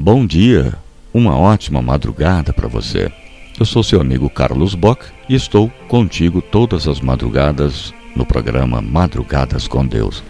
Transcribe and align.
Bom 0.00 0.24
dia, 0.24 0.74
uma 1.12 1.36
ótima 1.36 1.82
madrugada 1.82 2.52
para 2.52 2.68
você. 2.68 3.10
Eu 3.58 3.66
sou 3.66 3.82
seu 3.82 4.00
amigo 4.00 4.30
Carlos 4.30 4.72
Bock 4.76 5.04
e 5.28 5.34
estou 5.34 5.68
contigo 5.88 6.40
todas 6.40 6.86
as 6.86 7.00
madrugadas 7.00 7.92
no 8.14 8.24
programa 8.24 8.80
Madrugadas 8.80 9.66
com 9.66 9.84
Deus. 9.84 10.22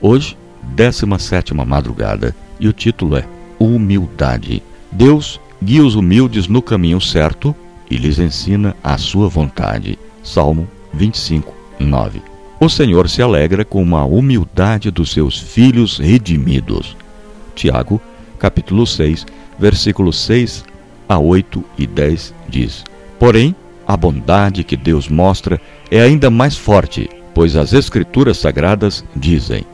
Hoje, 0.00 0.38
17 0.62 1.52
madrugada, 1.54 2.36
e 2.60 2.68
o 2.68 2.72
título 2.72 3.16
é 3.16 3.26
Humildade. 3.58 4.62
Deus 4.92 5.40
guia 5.60 5.84
os 5.84 5.96
humildes 5.96 6.46
no 6.46 6.62
caminho 6.62 7.00
certo 7.00 7.54
e 7.90 7.96
lhes 7.96 8.20
ensina 8.20 8.76
a 8.82 8.96
sua 8.96 9.28
vontade. 9.28 9.98
Salmo 10.22 10.68
25, 10.94 11.52
9. 11.80 12.22
O 12.60 12.68
Senhor 12.68 13.08
se 13.08 13.20
alegra 13.20 13.64
com 13.64 13.96
a 13.96 14.04
humildade 14.04 14.88
dos 14.88 15.10
seus 15.10 15.36
filhos 15.36 15.98
redimidos. 15.98 16.96
Tiago, 17.56 18.00
capítulo 18.36 18.86
6, 18.86 19.26
versículos 19.58 20.18
6 20.20 20.64
a 21.08 21.18
8 21.18 21.64
e 21.78 21.86
10 21.86 22.34
diz: 22.48 22.84
Porém, 23.18 23.54
a 23.86 23.96
bondade 23.96 24.64
que 24.64 24.76
Deus 24.76 25.08
mostra 25.08 25.60
é 25.90 26.00
ainda 26.00 26.30
mais 26.30 26.56
forte, 26.56 27.08
pois 27.34 27.56
as 27.56 27.72
Escrituras 27.72 28.38
sagradas 28.38 29.04
dizem: 29.14 29.64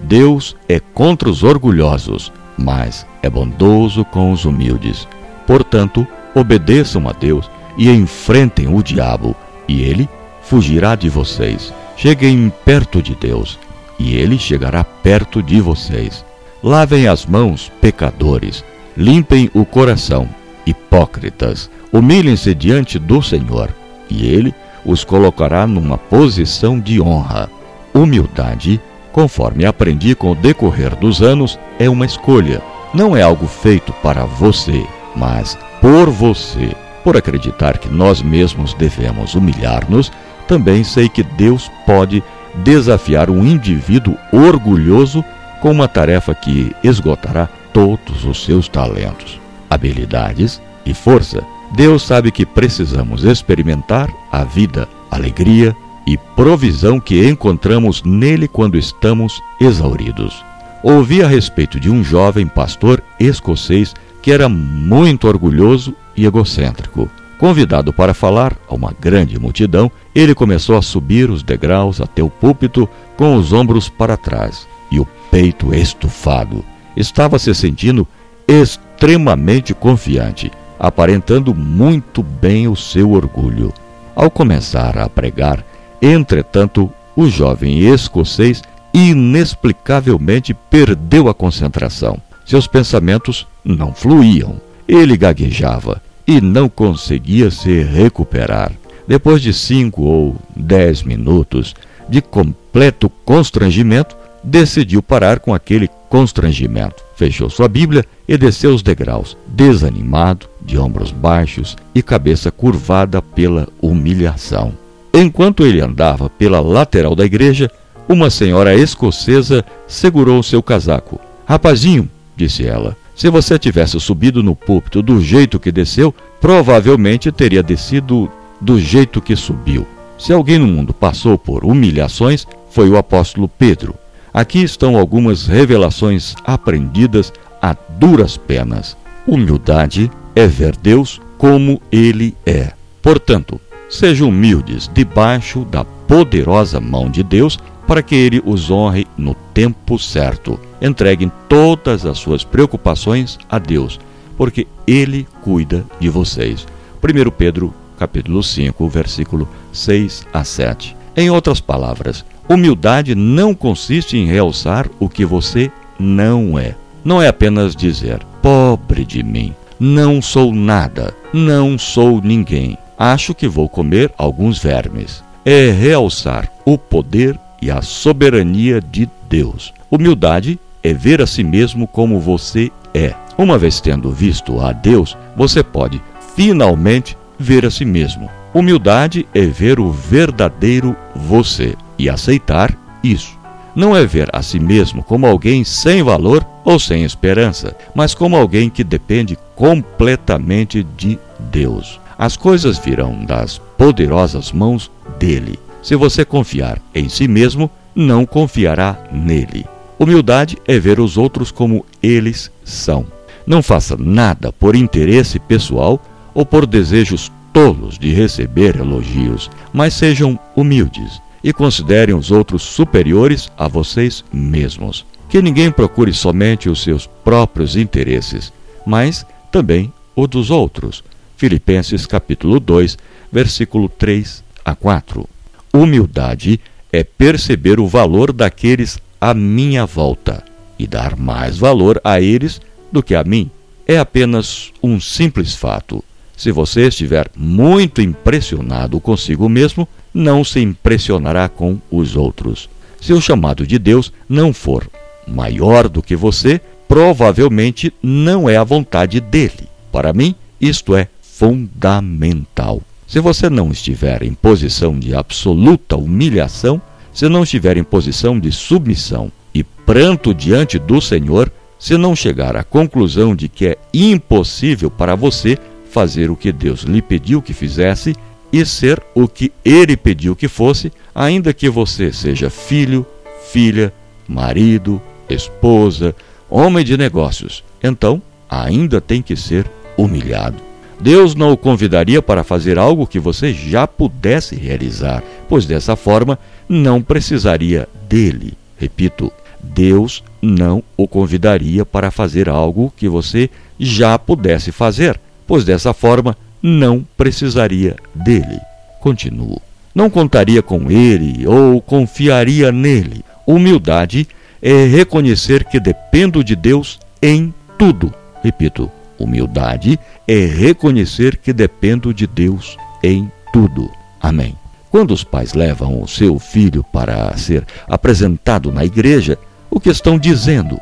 Deus 0.00 0.56
é 0.68 0.80
contra 0.80 1.28
os 1.28 1.42
orgulhosos, 1.42 2.32
mas 2.56 3.06
é 3.22 3.30
bondoso 3.30 4.04
com 4.04 4.32
os 4.32 4.44
humildes. 4.44 5.08
Portanto, 5.46 6.06
obedeçam 6.34 7.08
a 7.08 7.12
Deus 7.12 7.50
e 7.76 7.90
enfrentem 7.90 8.72
o 8.72 8.82
diabo, 8.82 9.34
e 9.66 9.82
ele 9.82 10.08
fugirá 10.42 10.94
de 10.94 11.08
vocês. 11.08 11.72
Cheguem 11.96 12.52
perto 12.64 13.00
de 13.00 13.14
Deus, 13.14 13.58
e 13.98 14.16
ele 14.16 14.38
chegará 14.38 14.82
perto 14.82 15.42
de 15.42 15.60
vocês. 15.60 16.24
Lavem 16.62 17.08
as 17.08 17.26
mãos, 17.26 17.72
pecadores, 17.80 18.64
limpem 18.96 19.50
o 19.52 19.64
coração, 19.64 20.28
hipócritas. 20.64 21.68
Humilhem-se 21.92 22.54
diante 22.54 23.00
do 23.00 23.20
Senhor, 23.20 23.70
e 24.08 24.26
ele 24.26 24.54
os 24.84 25.02
colocará 25.02 25.66
numa 25.66 25.98
posição 25.98 26.78
de 26.78 27.00
honra. 27.00 27.50
Humildade, 27.92 28.80
conforme 29.10 29.66
aprendi 29.66 30.14
com 30.14 30.30
o 30.30 30.34
decorrer 30.36 30.94
dos 30.94 31.20
anos, 31.20 31.58
é 31.80 31.90
uma 31.90 32.06
escolha. 32.06 32.62
Não 32.94 33.16
é 33.16 33.22
algo 33.22 33.46
feito 33.48 33.92
para 33.94 34.24
você, 34.24 34.86
mas 35.16 35.58
por 35.80 36.08
você. 36.10 36.70
Por 37.02 37.16
acreditar 37.16 37.78
que 37.78 37.88
nós 37.88 38.22
mesmos 38.22 38.72
devemos 38.74 39.34
humilhar-nos, 39.34 40.12
também 40.46 40.84
sei 40.84 41.08
que 41.08 41.24
Deus 41.24 41.68
pode 41.84 42.22
desafiar 42.62 43.30
um 43.30 43.44
indivíduo 43.44 44.16
orgulhoso 44.32 45.24
com 45.62 45.70
uma 45.70 45.86
tarefa 45.86 46.34
que 46.34 46.74
esgotará 46.82 47.48
todos 47.72 48.24
os 48.24 48.44
seus 48.44 48.68
talentos, 48.68 49.40
habilidades 49.70 50.60
e 50.84 50.92
força. 50.92 51.40
Deus 51.76 52.02
sabe 52.02 52.32
que 52.32 52.44
precisamos 52.44 53.22
experimentar 53.22 54.12
a 54.30 54.42
vida, 54.42 54.88
alegria 55.08 55.74
e 56.04 56.18
provisão 56.18 56.98
que 56.98 57.26
encontramos 57.28 58.02
nele 58.02 58.48
quando 58.48 58.76
estamos 58.76 59.40
exauridos. 59.60 60.44
Ouvi 60.82 61.22
a 61.22 61.28
respeito 61.28 61.78
de 61.78 61.88
um 61.88 62.02
jovem 62.02 62.48
pastor 62.48 63.00
escocês 63.20 63.94
que 64.20 64.32
era 64.32 64.48
muito 64.48 65.28
orgulhoso 65.28 65.94
e 66.16 66.26
egocêntrico. 66.26 67.08
Convidado 67.38 67.92
para 67.92 68.12
falar 68.12 68.56
a 68.68 68.74
uma 68.74 68.92
grande 69.00 69.38
multidão, 69.38 69.90
ele 70.12 70.34
começou 70.34 70.76
a 70.76 70.82
subir 70.82 71.30
os 71.30 71.44
degraus 71.44 72.00
até 72.00 72.20
o 72.20 72.28
púlpito 72.28 72.88
com 73.16 73.36
os 73.36 73.52
ombros 73.52 73.88
para 73.88 74.16
trás 74.16 74.71
e 74.92 75.00
o 75.00 75.08
peito 75.30 75.74
estufado. 75.74 76.62
Estava 76.94 77.38
se 77.38 77.54
sentindo 77.54 78.06
extremamente 78.46 79.72
confiante, 79.72 80.52
aparentando 80.78 81.54
muito 81.54 82.22
bem 82.22 82.68
o 82.68 82.76
seu 82.76 83.12
orgulho. 83.12 83.72
Ao 84.14 84.30
começar 84.30 84.98
a 84.98 85.08
pregar, 85.08 85.64
entretanto, 86.00 86.92
o 87.16 87.28
jovem 87.28 87.78
escocês 87.78 88.62
inexplicavelmente 88.92 90.52
perdeu 90.52 91.28
a 91.28 91.34
concentração. 91.34 92.20
Seus 92.44 92.66
pensamentos 92.66 93.46
não 93.64 93.94
fluíam. 93.94 94.60
Ele 94.86 95.16
gaguejava 95.16 96.02
e 96.26 96.40
não 96.40 96.68
conseguia 96.68 97.50
se 97.50 97.82
recuperar. 97.82 98.72
Depois 99.08 99.40
de 99.40 99.52
cinco 99.54 100.02
ou 100.02 100.36
dez 100.54 101.02
minutos 101.02 101.74
de 102.08 102.20
completo 102.20 103.08
constrangimento, 103.24 104.16
decidiu 104.42 105.02
parar 105.02 105.40
com 105.40 105.54
aquele 105.54 105.88
constrangimento. 106.08 107.02
Fechou 107.16 107.48
sua 107.48 107.68
Bíblia 107.68 108.04
e 108.26 108.36
desceu 108.36 108.74
os 108.74 108.82
degraus, 108.82 109.36
desanimado, 109.46 110.46
de 110.60 110.78
ombros 110.78 111.10
baixos 111.10 111.76
e 111.94 112.02
cabeça 112.02 112.50
curvada 112.50 113.20
pela 113.20 113.68
humilhação. 113.80 114.72
Enquanto 115.12 115.64
ele 115.66 115.80
andava 115.80 116.28
pela 116.30 116.60
lateral 116.60 117.14
da 117.14 117.24
igreja, 117.24 117.70
uma 118.08 118.30
senhora 118.30 118.74
escocesa 118.74 119.64
segurou 119.86 120.42
seu 120.42 120.62
casaco. 120.62 121.20
Rapazinho, 121.46 122.08
disse 122.36 122.66
ela, 122.66 122.96
se 123.14 123.28
você 123.28 123.58
tivesse 123.58 123.98
subido 124.00 124.42
no 124.42 124.56
púlpito 124.56 125.02
do 125.02 125.20
jeito 125.20 125.60
que 125.60 125.70
desceu, 125.70 126.14
provavelmente 126.40 127.30
teria 127.30 127.62
descido 127.62 128.30
do 128.60 128.80
jeito 128.80 129.20
que 129.20 129.36
subiu. 129.36 129.86
Se 130.18 130.32
alguém 130.32 130.58
no 130.58 130.66
mundo 130.66 130.94
passou 130.94 131.36
por 131.36 131.64
humilhações, 131.64 132.46
foi 132.70 132.88
o 132.88 132.96
apóstolo 132.96 133.48
Pedro. 133.48 133.94
Aqui 134.32 134.62
estão 134.62 134.96
algumas 134.96 135.46
revelações 135.46 136.34
aprendidas 136.44 137.32
a 137.60 137.76
duras 137.98 138.36
penas. 138.36 138.96
Humildade 139.26 140.10
é 140.34 140.46
ver 140.46 140.74
Deus 140.76 141.20
como 141.36 141.80
Ele 141.92 142.34
é. 142.46 142.72
Portanto, 143.02 143.60
sejam 143.90 144.30
humildes 144.30 144.90
debaixo 144.92 145.64
da 145.66 145.84
poderosa 145.84 146.80
mão 146.80 147.10
de 147.10 147.22
Deus 147.22 147.58
para 147.86 148.02
que 148.02 148.14
Ele 148.14 148.42
os 148.44 148.70
honre 148.70 149.06
no 149.18 149.34
tempo 149.34 149.98
certo. 149.98 150.58
Entreguem 150.80 151.30
todas 151.48 152.06
as 152.06 152.18
suas 152.18 152.42
preocupações 152.42 153.38
a 153.50 153.58
Deus, 153.58 154.00
porque 154.36 154.66
Ele 154.86 155.26
cuida 155.42 155.84
de 156.00 156.08
vocês. 156.08 156.66
1 157.02 157.30
Pedro 157.32 157.74
capítulo 157.98 158.42
5, 158.42 158.88
versículo 158.88 159.48
6 159.72 160.26
a 160.32 160.42
7. 160.42 160.96
Em 161.16 161.30
outras 161.30 161.60
palavras, 161.60 162.24
Humildade 162.48 163.14
não 163.14 163.54
consiste 163.54 164.16
em 164.16 164.26
realçar 164.26 164.88
o 164.98 165.08
que 165.08 165.24
você 165.24 165.70
não 165.98 166.58
é. 166.58 166.74
Não 167.04 167.20
é 167.20 167.28
apenas 167.28 167.74
dizer, 167.74 168.20
pobre 168.40 169.04
de 169.04 169.22
mim, 169.22 169.54
não 169.78 170.22
sou 170.22 170.52
nada, 170.54 171.14
não 171.32 171.78
sou 171.78 172.20
ninguém, 172.22 172.78
acho 172.98 173.34
que 173.34 173.48
vou 173.48 173.68
comer 173.68 174.12
alguns 174.16 174.58
vermes. 174.58 175.24
É 175.44 175.70
realçar 175.70 176.48
o 176.64 176.78
poder 176.78 177.38
e 177.60 177.70
a 177.70 177.82
soberania 177.82 178.80
de 178.80 179.08
Deus. 179.28 179.72
Humildade 179.90 180.58
é 180.82 180.92
ver 180.92 181.20
a 181.20 181.26
si 181.26 181.42
mesmo 181.42 181.86
como 181.86 182.20
você 182.20 182.70
é. 182.94 183.14
Uma 183.36 183.58
vez 183.58 183.80
tendo 183.80 184.10
visto 184.10 184.60
a 184.60 184.72
Deus, 184.72 185.16
você 185.36 185.62
pode 185.62 186.00
finalmente 186.36 187.16
ver 187.38 187.64
a 187.64 187.70
si 187.70 187.84
mesmo. 187.84 188.30
Humildade 188.54 189.26
é 189.34 189.40
ver 189.40 189.80
o 189.80 189.90
verdadeiro 189.90 190.94
você 191.14 191.74
e 191.98 192.08
aceitar 192.08 192.76
isso. 193.02 193.42
Não 193.74 193.96
é 193.96 194.04
ver 194.04 194.28
a 194.32 194.42
si 194.42 194.58
mesmo 194.58 195.02
como 195.02 195.26
alguém 195.26 195.64
sem 195.64 196.02
valor 196.02 196.46
ou 196.64 196.78
sem 196.78 197.04
esperança, 197.04 197.74
mas 197.94 198.14
como 198.14 198.36
alguém 198.36 198.68
que 198.68 198.84
depende 198.84 199.38
completamente 199.56 200.86
de 200.96 201.18
Deus. 201.38 201.98
As 202.18 202.36
coisas 202.36 202.78
virão 202.78 203.24
das 203.24 203.58
poderosas 203.78 204.52
mãos 204.52 204.90
dele. 205.18 205.58
Se 205.82 205.96
você 205.96 206.24
confiar 206.24 206.78
em 206.94 207.08
si 207.08 207.26
mesmo, 207.26 207.70
não 207.94 208.26
confiará 208.26 208.96
nele. 209.10 209.66
Humildade 209.98 210.58
é 210.66 210.78
ver 210.78 211.00
os 211.00 211.16
outros 211.16 211.50
como 211.50 211.84
eles 212.02 212.50
são. 212.64 213.06
Não 213.46 213.62
faça 213.62 213.96
nada 213.96 214.52
por 214.52 214.76
interesse 214.76 215.38
pessoal 215.38 216.00
ou 216.34 216.44
por 216.44 216.66
desejos 216.66 217.32
tolos 217.52 217.98
de 217.98 218.12
receber 218.12 218.76
elogios, 218.76 219.50
mas 219.72 219.94
sejam 219.94 220.38
humildes 220.54 221.20
e 221.42 221.52
considerem 221.52 222.14
os 222.14 222.30
outros 222.30 222.62
superiores 222.62 223.50
a 223.56 223.66
vocês 223.66 224.24
mesmos. 224.32 225.04
Que 225.28 225.40
ninguém 225.42 225.70
procure 225.70 226.12
somente 226.12 226.68
os 226.68 226.82
seus 226.82 227.06
próprios 227.06 227.76
interesses, 227.76 228.52
mas 228.86 229.26
também 229.50 229.92
o 230.14 230.26
dos 230.26 230.50
outros. 230.50 231.02
Filipenses 231.36 232.06
capítulo 232.06 232.60
2, 232.60 232.96
versículo 233.30 233.88
3 233.88 234.44
a 234.64 234.74
4. 234.74 235.28
Humildade 235.72 236.60
é 236.92 237.02
perceber 237.02 237.80
o 237.80 237.88
valor 237.88 238.32
daqueles 238.32 238.98
à 239.20 239.32
minha 239.32 239.86
volta 239.86 240.44
e 240.78 240.86
dar 240.86 241.16
mais 241.16 241.58
valor 241.58 242.00
a 242.04 242.20
eles 242.20 242.60
do 242.90 243.02
que 243.02 243.14
a 243.14 243.24
mim. 243.24 243.50
É 243.86 243.98
apenas 243.98 244.72
um 244.82 245.00
simples 245.00 245.54
fato. 245.54 246.04
Se 246.36 246.52
você 246.52 246.88
estiver 246.88 247.30
muito 247.36 248.02
impressionado 248.02 249.00
consigo 249.00 249.48
mesmo, 249.48 249.88
não 250.12 250.44
se 250.44 250.60
impressionará 250.60 251.48
com 251.48 251.78
os 251.90 252.16
outros. 252.16 252.68
Se 253.00 253.12
o 253.12 253.20
chamado 253.20 253.66
de 253.66 253.78
Deus 253.78 254.12
não 254.28 254.52
for 254.52 254.88
maior 255.26 255.88
do 255.88 256.02
que 256.02 256.14
você, 256.16 256.60
provavelmente 256.86 257.92
não 258.02 258.48
é 258.48 258.56
a 258.56 258.64
vontade 258.64 259.20
dele. 259.20 259.68
Para 259.90 260.12
mim, 260.12 260.34
isto 260.60 260.94
é 260.94 261.08
fundamental. 261.20 262.82
Se 263.06 263.20
você 263.20 263.50
não 263.50 263.70
estiver 263.70 264.22
em 264.22 264.32
posição 264.32 264.98
de 264.98 265.14
absoluta 265.14 265.96
humilhação, 265.96 266.80
se 267.12 267.28
não 267.28 267.42
estiver 267.42 267.76
em 267.76 267.84
posição 267.84 268.38
de 268.38 268.50
submissão 268.50 269.30
e 269.54 269.62
pranto 269.62 270.32
diante 270.32 270.78
do 270.78 271.00
Senhor, 271.00 271.52
se 271.78 271.98
não 271.98 272.14
chegar 272.14 272.56
à 272.56 272.62
conclusão 272.62 273.34
de 273.34 273.48
que 273.48 273.66
é 273.66 273.78
impossível 273.92 274.90
para 274.90 275.14
você 275.14 275.58
fazer 275.90 276.30
o 276.30 276.36
que 276.36 276.52
Deus 276.52 276.82
lhe 276.82 277.02
pediu 277.02 277.42
que 277.42 277.52
fizesse 277.52 278.14
e 278.52 278.66
ser 278.66 279.02
o 279.14 279.26
que 279.26 279.52
ele 279.64 279.96
pediu 279.96 280.36
que 280.36 280.48
fosse, 280.48 280.92
ainda 281.14 281.54
que 281.54 281.68
você 281.68 282.12
seja 282.12 282.50
filho, 282.50 283.06
filha, 283.50 283.92
marido, 284.28 285.00
esposa, 285.28 286.14
homem 286.50 286.84
de 286.84 286.96
negócios, 286.96 287.64
então 287.82 288.20
ainda 288.48 289.00
tem 289.00 289.22
que 289.22 289.34
ser 289.34 289.66
humilhado. 289.96 290.56
Deus 291.00 291.34
não 291.34 291.52
o 291.52 291.56
convidaria 291.56 292.22
para 292.22 292.44
fazer 292.44 292.78
algo 292.78 293.06
que 293.06 293.18
você 293.18 293.52
já 293.52 293.88
pudesse 293.88 294.54
realizar, 294.54 295.22
pois 295.48 295.66
dessa 295.66 295.96
forma 295.96 296.38
não 296.68 297.02
precisaria 297.02 297.88
dele. 298.08 298.54
Repito, 298.76 299.32
Deus 299.60 300.22
não 300.40 300.82
o 300.96 301.08
convidaria 301.08 301.84
para 301.84 302.10
fazer 302.10 302.48
algo 302.48 302.92
que 302.96 303.08
você 303.08 303.50
já 303.80 304.18
pudesse 304.18 304.70
fazer, 304.70 305.18
pois 305.46 305.64
dessa 305.64 305.92
forma 305.92 306.36
não 306.62 307.04
precisaria 307.16 307.96
dele. 308.14 308.60
Continuo. 309.00 309.60
Não 309.94 310.08
contaria 310.08 310.62
com 310.62 310.90
ele 310.90 311.46
ou 311.46 311.80
confiaria 311.80 312.70
nele. 312.70 313.24
Humildade 313.46 314.28
é 314.62 314.84
reconhecer 314.84 315.64
que 315.64 315.80
dependo 315.80 316.42
de 316.42 316.54
Deus 316.54 316.98
em 317.20 317.52
tudo. 317.78 318.14
Repito, 318.42 318.90
humildade 319.18 319.98
é 320.26 320.44
reconhecer 320.46 321.36
que 321.36 321.52
dependo 321.52 322.14
de 322.14 322.26
Deus 322.26 322.76
em 323.02 323.30
tudo. 323.52 323.90
Amém. 324.20 324.56
Quando 324.90 325.12
os 325.12 325.24
pais 325.24 325.54
levam 325.54 326.02
o 326.02 326.06
seu 326.06 326.38
filho 326.38 326.84
para 326.84 327.36
ser 327.36 327.66
apresentado 327.88 328.70
na 328.70 328.84
igreja, 328.84 329.38
o 329.70 329.80
que 329.80 329.88
estão 329.88 330.18
dizendo? 330.18 330.78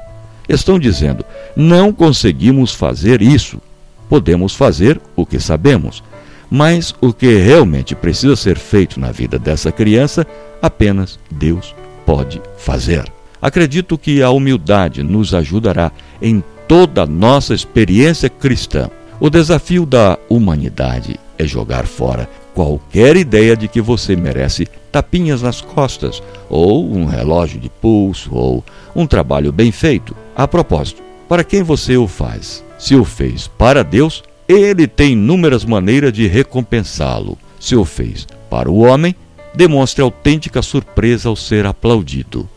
Estão 0.49 0.79
dizendo: 0.79 1.25
não 1.56 1.93
conseguimos 1.93 2.75
fazer 2.75 3.23
isso. 3.23 3.61
Podemos 4.10 4.56
fazer 4.56 5.00
o 5.14 5.24
que 5.24 5.38
sabemos, 5.38 6.02
mas 6.50 6.92
o 7.00 7.12
que 7.12 7.36
realmente 7.36 7.94
precisa 7.94 8.34
ser 8.34 8.58
feito 8.58 8.98
na 8.98 9.12
vida 9.12 9.38
dessa 9.38 9.70
criança, 9.70 10.26
apenas 10.60 11.16
Deus 11.30 11.74
pode 12.04 12.42
fazer. 12.58 13.04
Acredito 13.40 13.96
que 13.96 14.20
a 14.20 14.30
humildade 14.30 15.04
nos 15.04 15.32
ajudará 15.32 15.92
em 16.20 16.42
toda 16.66 17.04
a 17.04 17.06
nossa 17.06 17.54
experiência 17.54 18.28
cristã. 18.28 18.90
O 19.20 19.30
desafio 19.30 19.86
da 19.86 20.18
humanidade 20.28 21.18
é 21.38 21.46
jogar 21.46 21.86
fora 21.86 22.28
qualquer 22.52 23.16
ideia 23.16 23.56
de 23.56 23.68
que 23.68 23.80
você 23.80 24.16
merece 24.16 24.66
tapinhas 24.90 25.40
nas 25.40 25.60
costas, 25.60 26.20
ou 26.48 26.92
um 26.92 27.04
relógio 27.04 27.60
de 27.60 27.68
pulso, 27.68 28.34
ou 28.34 28.64
um 28.94 29.06
trabalho 29.06 29.52
bem 29.52 29.70
feito. 29.70 30.16
A 30.34 30.48
propósito, 30.48 31.00
para 31.28 31.44
quem 31.44 31.62
você 31.62 31.96
o 31.96 32.08
faz? 32.08 32.64
Se 32.81 32.97
o 32.97 33.05
fez 33.05 33.47
para 33.47 33.85
Deus, 33.85 34.25
ele 34.49 34.88
tem 34.88 35.12
inúmeras 35.12 35.67
maneiras 35.67 36.15
de 36.15 36.27
recompensá-lo. 36.27 37.38
Se 37.61 37.77
o 37.77 37.85
fez 37.85 38.27
para 38.49 38.71
o 38.71 38.79
homem, 38.79 39.15
demonstre 39.55 40.00
autêntica 40.03 40.62
surpresa 40.62 41.29
ao 41.29 41.37
ser 41.37 41.67
aplaudido. 41.67 42.49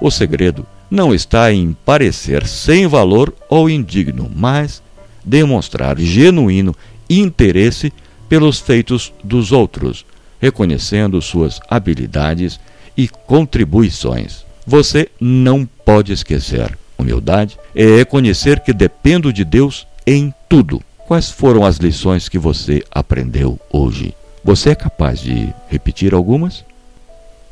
O 0.00 0.08
segredo 0.08 0.64
não 0.88 1.12
está 1.12 1.52
em 1.52 1.76
parecer 1.84 2.46
sem 2.46 2.86
valor 2.86 3.34
ou 3.50 3.68
indigno, 3.68 4.30
mas 4.32 4.80
demonstrar 5.24 5.98
genuíno 5.98 6.76
interesse 7.10 7.92
pelos 8.28 8.60
feitos 8.60 9.12
dos 9.24 9.50
outros, 9.50 10.06
reconhecendo 10.40 11.20
suas 11.20 11.58
habilidades 11.68 12.60
e 12.96 13.08
contribuições. 13.08 14.44
Você 14.64 15.08
não 15.20 15.66
pode 15.66 16.12
esquecer. 16.12 16.78
Humildade 17.02 17.58
é 17.74 17.84
reconhecer 17.96 18.60
que 18.60 18.72
dependo 18.72 19.32
de 19.32 19.44
Deus 19.44 19.86
em 20.06 20.32
tudo. 20.48 20.80
Quais 21.06 21.30
foram 21.30 21.64
as 21.64 21.76
lições 21.76 22.28
que 22.28 22.38
você 22.38 22.82
aprendeu 22.90 23.58
hoje? 23.70 24.14
Você 24.42 24.70
é 24.70 24.74
capaz 24.74 25.20
de 25.20 25.52
repetir 25.68 26.14
algumas? 26.14 26.64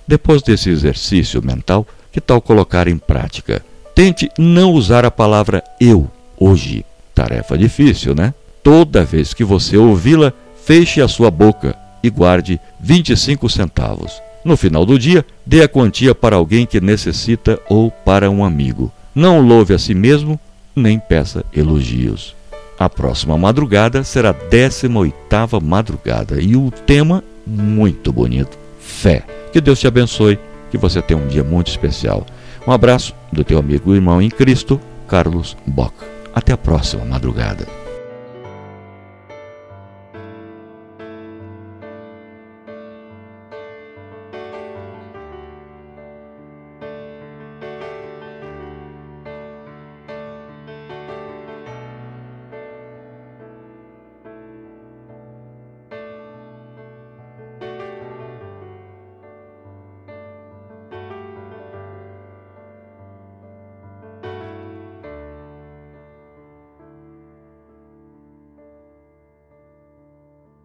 Depois 0.06 0.42
desse 0.42 0.70
exercício 0.70 1.44
mental, 1.44 1.86
que 2.10 2.20
tal 2.20 2.40
colocar 2.40 2.88
em 2.88 2.96
prática? 2.96 3.62
Tente 3.94 4.30
não 4.38 4.72
usar 4.72 5.04
a 5.04 5.10
palavra 5.10 5.62
eu 5.80 6.10
hoje. 6.38 6.84
Tarefa 7.14 7.58
difícil, 7.58 8.14
né? 8.14 8.32
Toda 8.62 9.04
vez 9.04 9.34
que 9.34 9.44
você 9.44 9.76
ouvi-la, 9.76 10.32
feche 10.64 11.00
a 11.00 11.08
sua 11.08 11.30
boca 11.30 11.76
e 12.02 12.08
guarde 12.08 12.60
25 12.80 13.48
centavos. 13.48 14.20
No 14.44 14.56
final 14.56 14.86
do 14.86 14.98
dia, 14.98 15.24
dê 15.44 15.62
a 15.62 15.68
quantia 15.68 16.14
para 16.14 16.36
alguém 16.36 16.64
que 16.64 16.80
necessita 16.80 17.60
ou 17.68 17.90
para 17.90 18.30
um 18.30 18.44
amigo. 18.44 18.90
Não 19.20 19.38
louve 19.38 19.74
a 19.74 19.78
si 19.78 19.94
mesmo, 19.94 20.40
nem 20.74 20.98
peça 20.98 21.44
elogios. 21.54 22.34
A 22.78 22.88
próxima 22.88 23.36
madrugada 23.36 24.02
será 24.02 24.30
a 24.30 24.34
18ª 24.34 25.62
madrugada 25.62 26.40
e 26.40 26.56
o 26.56 26.70
tema 26.70 27.22
muito 27.46 28.14
bonito, 28.14 28.56
fé. 28.80 29.22
Que 29.52 29.60
Deus 29.60 29.78
te 29.78 29.86
abençoe, 29.86 30.38
que 30.70 30.78
você 30.78 31.02
tenha 31.02 31.20
um 31.20 31.28
dia 31.28 31.44
muito 31.44 31.68
especial. 31.68 32.24
Um 32.66 32.72
abraço 32.72 33.14
do 33.30 33.44
teu 33.44 33.58
amigo 33.58 33.92
e 33.92 33.96
irmão 33.96 34.22
em 34.22 34.30
Cristo, 34.30 34.80
Carlos 35.06 35.54
Bock. 35.66 35.92
Até 36.34 36.54
a 36.54 36.56
próxima 36.56 37.04
madrugada. 37.04 37.79